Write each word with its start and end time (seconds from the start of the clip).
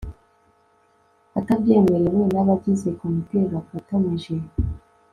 atabyemerewe 1.39 2.21
n 2.33 2.35
abagize 2.41 2.87
komite 2.99 3.39
bafatanyije 3.53 4.35